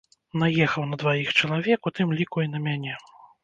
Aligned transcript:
Наехаў 0.43 0.87
на 0.93 0.99
дваіх 1.03 1.29
чалавек, 1.39 1.79
у 1.91 1.95
тым 2.01 2.17
ліку 2.23 2.37
і 2.49 2.53
на 2.59 2.67
мяне. 2.69 3.01